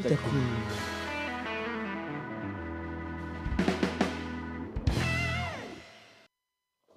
[0.00, 0.16] Taku.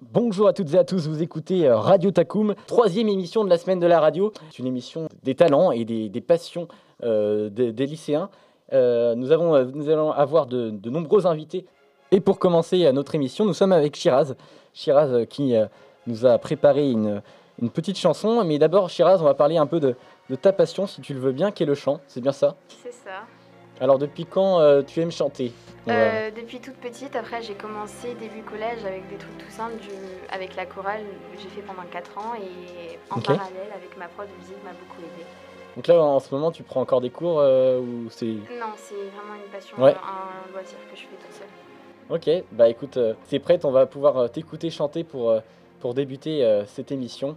[0.00, 3.58] Bonjour à toutes et à tous, vous écoutez euh, Radio Takoum, troisième émission de la
[3.58, 4.32] semaine de la radio.
[4.50, 6.68] C'est une émission des talents et des, passions
[7.02, 8.30] euh, des, lycéens.
[8.72, 11.66] Euh, nous, allons avoir de, nombreux invités.
[12.12, 14.36] Et pour commencer notre émission, nous sommes avec Shiraz.
[14.72, 15.54] Shiraz qui
[16.06, 17.20] nous a préparé une,
[17.60, 18.44] une petite chanson.
[18.44, 19.94] Mais d'abord, Shiraz, on va parler un peu de,
[20.30, 22.00] de ta passion, si tu le veux bien, qui est le chant.
[22.06, 22.56] C'est bien ça?
[22.82, 23.22] C'est ça.
[23.80, 25.52] Alors, depuis quand euh, tu aimes chanter?
[25.88, 30.34] Euh, depuis toute petite, après j'ai commencé début collège avec des trucs tout simples, du-
[30.34, 31.02] avec la chorale,
[31.40, 34.98] j'ai fait pendant 4 ans et en parallèle avec ma prof de musique m'a beaucoup
[35.00, 35.24] aidé.
[35.76, 38.24] Donc là, en ce moment, tu prends encore des cours euh, ou c'est...
[38.26, 39.92] Non, c'est vraiment une passion, Ouais.
[39.94, 41.48] un loisir que je fais toute seule.
[42.40, 45.32] Ok, bah écoute, c'est prête, on va pouvoir t'écouter chanter pour,
[45.78, 47.36] pour débuter cette émission.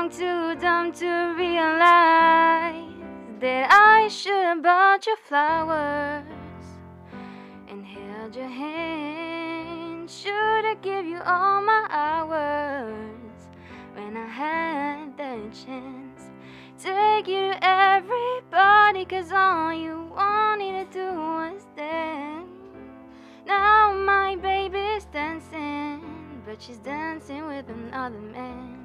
[0.00, 2.84] Young, too dumb to realize
[3.38, 6.24] that I should have bought you flowers
[7.68, 10.10] and held your hand.
[10.10, 13.48] Should have give you all my hours
[13.94, 16.22] when I had the chance.
[16.78, 22.48] Take you to everybody, cause all you wanted to do was dance.
[23.46, 28.79] Now my baby's dancing, but she's dancing with another man.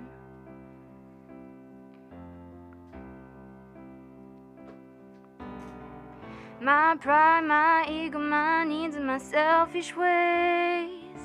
[6.65, 11.21] My pride, my ego, my needs, and my selfish ways.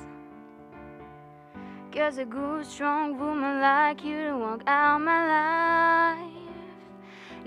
[1.90, 6.52] Cause a good, strong woman like you to walk out my life.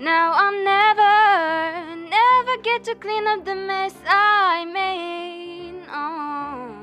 [0.00, 5.84] Now I'll never, never get to clean up the mess I made.
[5.88, 6.74] Oh,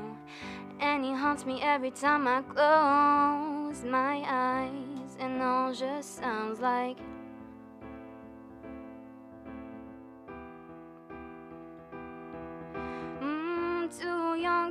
[0.80, 6.96] and it haunts me every time I close my eyes, and all just sounds like.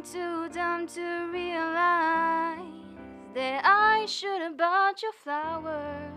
[0.03, 2.57] Too dumb to realize
[3.35, 6.12] that I should have bought you flowers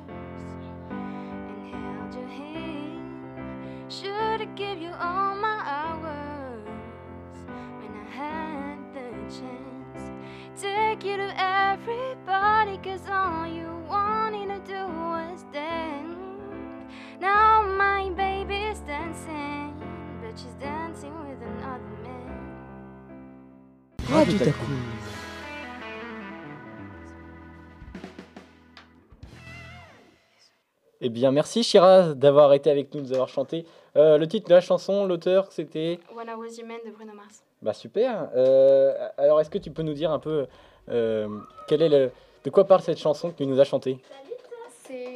[0.90, 3.92] and held your hand.
[3.92, 6.66] Should have given you all my hours
[7.78, 10.10] when I had the chance.
[10.58, 16.16] Take you to everybody, cause all you wanted to do was dance.
[17.20, 19.76] Now my baby's dancing,
[20.22, 22.33] but she's dancing with another man.
[24.14, 24.64] Radio Taku.
[31.00, 33.66] Eh bien, merci Shiraz d'avoir été avec nous, de nous avoir chanté.
[33.96, 35.98] Euh, le titre de la chanson, l'auteur, c'était...
[36.14, 37.42] When I Was Human de Bruno Mars.
[37.60, 38.28] Bah super.
[38.36, 40.46] Euh, alors, est-ce que tu peux nous dire un peu
[40.90, 41.28] euh,
[41.66, 42.12] quel est le...
[42.44, 43.98] de quoi parle cette chanson que tu nous as chantée?
[44.86, 45.13] C'est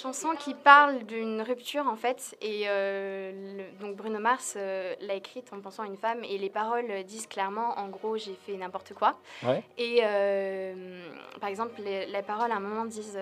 [0.00, 5.14] chanson qui parle d'une rupture en fait, et euh, le- donc Bruno Mars euh, l'a
[5.14, 8.56] écrite en pensant à une femme, et les paroles disent clairement, en gros, j'ai fait
[8.56, 9.16] n'importe quoi.
[9.42, 9.62] Ouais.
[9.78, 11.02] Et euh,
[11.40, 13.18] par exemple, les, les paroles à un moment disent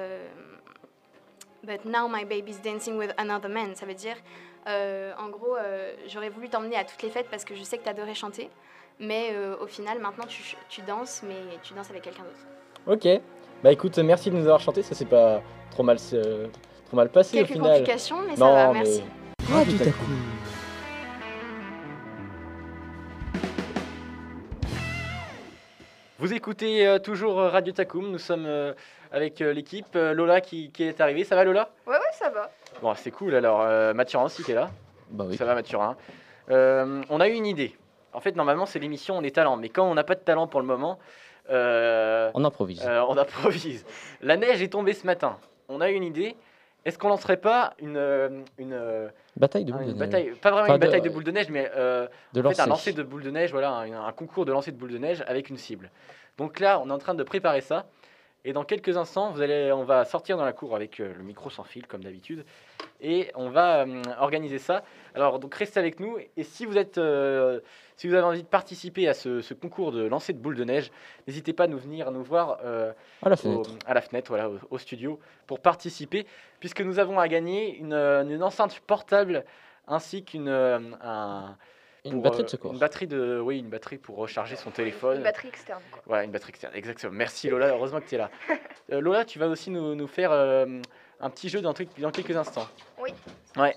[1.65, 3.75] But now my baby's dancing with another man.
[3.75, 4.17] Ça veut dire,
[4.69, 7.79] euh, en gros, euh, j'aurais voulu t'emmener à toutes les fêtes parce que je sais
[7.79, 8.49] que t'adorais chanter,
[9.01, 12.47] mais euh, au final, maintenant tu, tu danses, mais tu danses avec quelqu'un d'autre.
[12.87, 13.21] Ok.
[13.63, 14.83] Bah écoute, merci de nous avoir chanté.
[14.83, 15.99] Ça c'est pas trop mal,
[16.89, 17.71] trop mal passé Quelques au final.
[17.79, 19.03] complications, mais ça va, mais- merci.
[19.51, 20.05] Radio Taku.
[26.19, 28.11] Vous écoutez euh, toujours euh, Radio Takoum.
[28.11, 28.73] Nous sommes euh,
[29.13, 29.87] avec euh, l'équipe.
[29.95, 31.25] Euh, Lola qui, qui est arrivée.
[31.25, 31.71] Ça va Lola?
[31.87, 32.51] Ouais, ouais, ça va.
[32.83, 33.35] Bon, c'est cool.
[33.35, 34.71] Alors, euh, Mathurin aussi qui est là.
[35.11, 35.37] Bah oui.
[35.37, 35.97] Ça va Mathurin?
[36.51, 37.77] Euh, on a eu une idée.
[38.13, 39.57] En fait, normalement, c'est l'émission On est talent.
[39.57, 40.99] Mais quand on n'a pas de talent pour le moment,
[41.51, 42.83] euh, On improvise.
[42.85, 43.87] euh, on improvise.
[44.21, 45.37] La neige est tombée ce matin.
[45.69, 46.35] On a eu une idée.
[46.85, 48.29] Est-ce qu'on lancerait pas une, euh,
[48.59, 49.99] une, euh, Bataille de une boules de neige.
[49.99, 52.51] bataille, pas vraiment Enfin, une de- bataille de boules de neige, mais euh, De en
[52.51, 52.69] fait, un lancer.
[52.69, 55.23] lancer de boules de neige, voilà, un, un concours de lancer de boules de neige
[55.27, 55.91] avec une cible.
[56.39, 57.87] Donc là, on est en train de préparer ça.
[58.45, 61.23] Et dans quelques instants, vous allez, on va sortir dans la cour avec euh, le
[61.25, 62.45] micro sans fil, comme d'habitude.
[63.01, 64.85] Et on va euh, organiser ça.
[65.15, 66.17] Alors, donc, restez avec nous.
[66.37, 67.61] Et si vous, êtes, euh,
[67.97, 70.65] si vous avez envie de participer à ce, ce concours de lancer de boules de
[70.65, 70.91] neige,
[71.27, 72.93] n'hésitez pas à nous venir nous voir euh,
[73.23, 73.71] À la au- fenêtre.
[73.87, 76.25] à la fenêtre, voilà, au, au studio, pour participer,
[76.61, 79.45] puisque nous avons à gagner une, une enceinte portable
[79.89, 80.49] ainsi qu'une
[82.13, 82.73] Une batterie euh, de secours.
[82.73, 85.19] Une batterie de, oui, une batterie pour recharger son téléphone.
[85.19, 85.83] Une batterie externe.
[85.91, 86.03] Quoi.
[86.07, 87.13] Voilà, une batterie externe, exactement.
[87.13, 88.31] Merci Lola, heureusement que tu es là.
[88.91, 90.81] Euh, Lola, tu vas aussi nous, nous faire euh,
[91.21, 92.67] un petit jeu dans, truc- dans quelques instants.
[92.99, 93.11] Oui.
[93.59, 93.75] Ouais.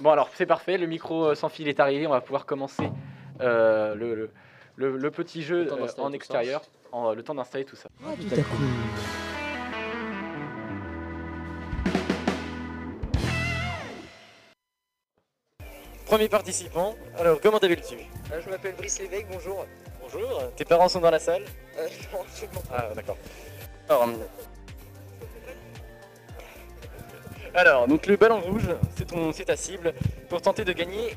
[0.00, 2.90] Bon alors, c'est parfait, le micro sans fil est arrivé, on va pouvoir commencer
[3.40, 4.30] euh, le, le,
[4.76, 6.60] le- le petit jeu euh, en tout extérieur,
[6.92, 7.88] en, le temps d'installer tout ça.
[8.04, 8.56] Radio Taku.
[16.10, 17.94] Premier participant, alors comment t'appelles-tu?
[18.32, 19.64] Euh, je m'appelle Brice Lévesque, bonjour.
[20.02, 21.44] Bonjour, tes parents sont dans la salle?
[21.78, 22.88] Euh, non, absolument pas.
[22.90, 23.16] Ah, d'accord.
[23.88, 24.08] Alors,
[27.54, 28.66] alors, donc le ballon rouge,
[28.96, 29.94] c'est ton, c'est ta cible
[30.28, 31.16] pour tenter de gagner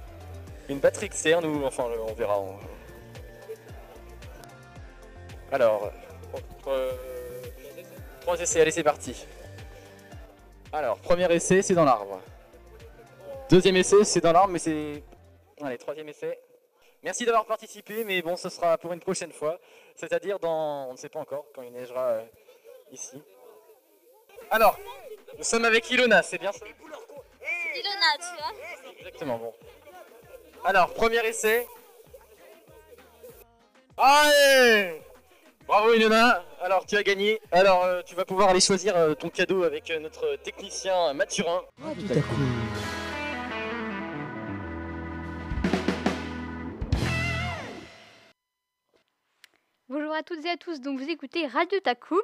[0.69, 2.39] une batterie externe ou enfin on verra.
[2.39, 2.59] on-
[5.51, 5.91] Alors,
[6.67, 6.91] euh,
[8.21, 9.25] trois essais, allez c'est parti.
[10.71, 12.21] Alors, premier essai, c'est dans l'arbre.
[13.49, 15.03] Deuxième essai, c'est dans l'arbre, mais c'est.
[15.61, 16.39] Allez, troisième essai.
[17.03, 19.59] Merci d'avoir participé, mais bon, ce sera pour une prochaine fois.
[19.95, 20.87] C'est-à-dire dans.
[20.89, 22.25] On ne sait pas encore, quand il neigera euh,
[22.91, 23.21] ici.
[24.49, 24.77] Alors,
[25.37, 26.65] nous sommes avec Ilona, c'est bien ça?
[26.65, 29.53] Ilona, tu vois Exactement, bon.
[30.65, 31.67] Alors, premier essai.
[33.97, 35.01] Allez
[35.67, 37.39] Bravo Ilona Alors, tu as gagné.
[37.51, 41.61] Alors, euh, tu vas pouvoir aller choisir euh, ton cadeau avec euh, notre technicien Mathurin.
[41.81, 42.21] Radio Taku.
[42.21, 42.72] Bonjour
[50.23, 52.21] toutes et à tous, donc vous écoutez Radio Takum.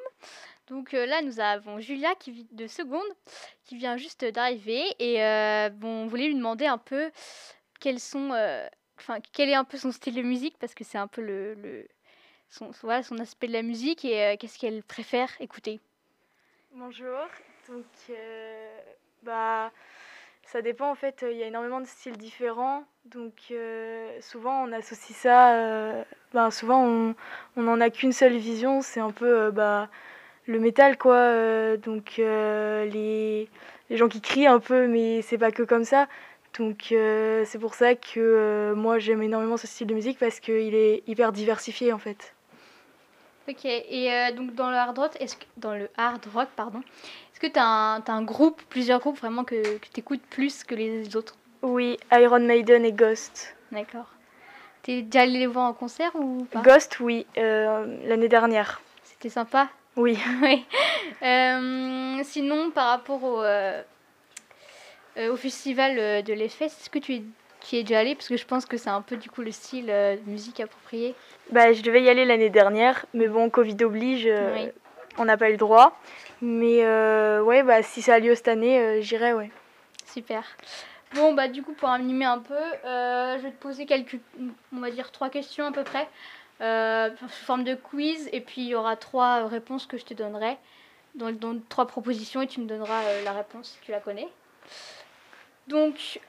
[0.68, 3.08] Donc euh, là nous avons Julia qui vit de seconde,
[3.64, 7.12] qui vient juste d'arriver et euh, bon, on voulait lui demander un peu
[7.80, 8.68] quels sont, euh,
[9.00, 11.54] enfin quel est un peu son style de musique parce que c'est un peu le,
[11.56, 11.88] le-
[12.50, 15.80] son, voilà, son aspect de la musique et qu'est-ce qu'elle préfère écouter?
[16.72, 17.28] Bonjour.
[17.68, 17.86] Donc,
[19.24, 19.72] bah,
[20.52, 21.24] ça dépend en fait.
[21.30, 22.84] Il y a énormément de styles différents.
[23.06, 25.54] Donc, euh, souvent on associe ça.
[25.56, 26.04] euh,
[26.34, 27.16] ben, souvent on
[27.58, 28.82] on n'en a qu'une seule vision.
[28.82, 29.90] C'est un peu euh, bah,
[30.46, 31.16] le métal quoi.
[31.16, 33.50] euh, donc euh, les
[33.90, 36.08] les gens qui crient un peu, mais c'est pas que comme ça.
[36.58, 40.40] Donc euh, c'est pour ça que euh, moi j'aime énormément ce style de musique parce
[40.40, 42.34] qu'il est hyper diversifié en fait.
[43.48, 46.84] Ok, et euh, donc dans le hard rock, est-ce que, dans le hard rock, pardon,
[47.42, 50.22] est-ce que tu as, un t'as un groupe, plusieurs groupes vraiment que, que tu écoutes
[50.30, 51.36] plus que les autres?
[51.62, 53.56] Oui, Iron Maiden et Ghost.
[53.72, 54.08] D'accord.
[54.84, 56.62] T'es déjà allé les voir en concert ou pas?
[56.62, 58.82] Ghost, oui, euh, l'année dernière.
[59.04, 59.70] C'était sympa?
[59.96, 60.18] Oui.
[60.42, 60.66] Oui.
[61.22, 63.82] Euh, sinon, par rapport au, euh,
[65.30, 67.24] au festival de l'EFES, est-ce que tu es,
[67.62, 68.16] tu es déjà allé?
[68.16, 71.16] Parce que je pense que c'est un peu du coup le style de musique approprié.
[71.52, 74.26] Bah, je devais y aller l'année dernière, mais bon, Covid oblige,
[74.56, 74.70] Oui.
[75.18, 75.98] on n'a pas eu le droit.
[76.42, 79.52] Mais euh, ouais, bah, si ça a lieu cette année, euh, j'irai, ouais.
[80.06, 80.44] Super.
[81.16, 84.20] Bon, bah du coup, pour animer un peu, euh, je vais te poser quelques,
[84.74, 86.08] on va dire, trois questions à peu près,
[87.18, 90.58] sous forme de quiz, et puis il y aura trois réponses que je te donnerai,
[91.16, 94.28] dans, dans trois propositions, et tu me donneras la réponse si tu la connais.
[95.68, 96.20] Donc,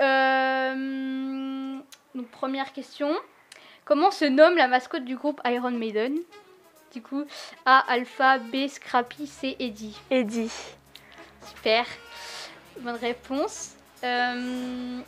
[2.33, 3.15] première question.
[3.85, 6.19] Comment se nomme la mascotte du groupe Iron Maiden?
[6.93, 7.25] Du coup,
[7.65, 9.97] A, Alpha, B, Scrappy, C, Eddie.
[10.11, 10.51] Eddie.
[11.47, 11.85] Super.
[12.81, 13.75] Bonne réponse.
[14.05, 14.99] Euh,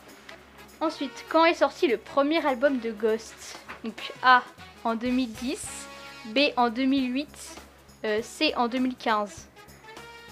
[0.80, 3.58] Ensuite, quand est sorti le premier album de Ghost?
[3.84, 4.42] Donc A
[4.84, 5.60] en 2010,
[6.26, 7.28] B en 2008,
[8.04, 9.46] euh, C en 2015.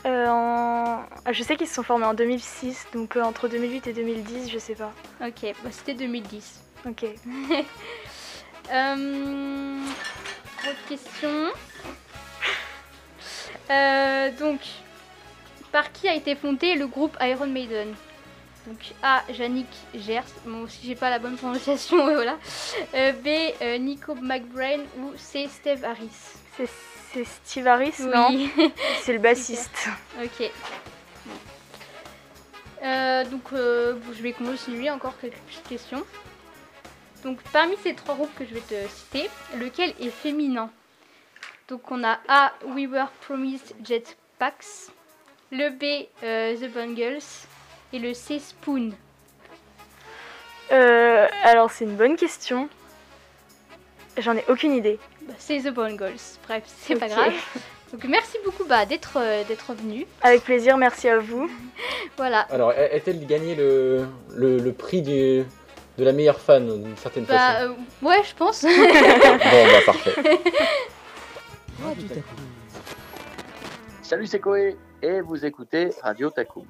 [0.07, 3.87] Euh, en- ah, Je sais qu'ils se sont formés en 2006, donc euh, entre 2008
[3.89, 4.93] et 2010, je sais pas.
[5.25, 6.61] Ok, bah, c'était 2010.
[6.87, 7.05] Ok.
[10.69, 11.49] Autre question.
[13.71, 14.61] Euh, donc,
[15.73, 17.95] par qui a été fondé le groupe Iron Maiden?
[18.67, 19.23] Donc A.
[19.33, 20.25] Yannick Gers.
[20.45, 22.37] Bon, si j'ai pas la bonne prononciation, voilà.
[22.95, 23.29] Euh, B.
[23.63, 25.49] euh, Nico McBrain ou C.
[25.49, 26.11] Steve Harris?
[26.57, 26.69] C'est
[27.13, 28.29] c'est Steve Harris, non?
[29.01, 29.89] C'est le bassiste.
[30.23, 30.51] ok.
[32.85, 36.05] Euh, donc, je vais continuer encore quelques petites questions.
[37.23, 40.71] Donc, parmi ces trois groupes que je vais te citer, lequel est féminin?
[41.69, 42.53] Donc, on a A.
[42.75, 44.91] We Were Promised Jetpacks,
[45.53, 46.07] le B.
[46.23, 47.23] euh, The Bungles
[47.93, 48.39] et le C.
[48.39, 48.93] Spoon.
[50.73, 52.69] Euh, alors, c'est une bonne question.
[54.19, 54.99] J'en ai aucune idée.
[55.23, 56.17] Bah, c'est The Bungles.
[56.47, 57.33] Bref, c'est pas grave.
[57.93, 60.07] Donc merci beaucoup bah, d'être euh, d'être venu.
[60.23, 61.51] Avec plaisir, merci à vous.
[62.17, 62.41] Voilà.
[62.51, 65.43] Alors, a-t-elle gagné le, le, le prix du,
[65.99, 68.63] de la meilleure fan d'une certaine Bah façon euh, ouais, je pense.
[68.65, 70.15] Bon, bah parfait.
[71.85, 72.35] Radio Taku.
[74.03, 76.65] Salut, c'est Koé et vous écoutez Radio Takoum.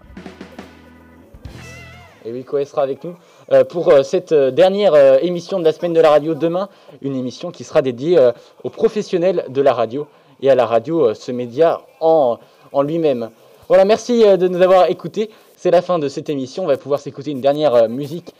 [2.25, 3.17] Et oui, Koé sera avec nous
[3.51, 6.69] euh, pour euh, cette dernière émission de la semaine de la radio demain.
[7.03, 8.19] Une émission qui sera dédiée
[8.63, 10.07] aux professionnels de la radio
[10.43, 12.39] et à la radio, ce média en,
[12.73, 13.31] en lui-même.
[13.69, 15.31] Voilà, merci de nous avoir écoutés.
[15.57, 16.65] C'est la fin de cette émission.
[16.65, 18.35] On va pouvoir s'écouter une dernière musique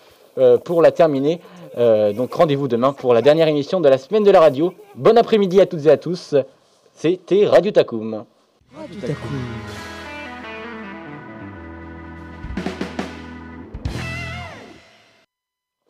[0.65, 1.41] pour la terminer.
[1.79, 4.75] Euh, donc rendez-vous demain pour la dernière émission de la semaine de la radio.
[4.97, 6.35] Bon après-midi à toutes et à tous.
[6.95, 8.25] C'était Radio Takoum.
[8.77, 9.90] Radio Taku.